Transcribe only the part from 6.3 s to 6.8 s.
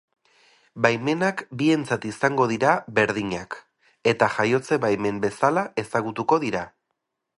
dira.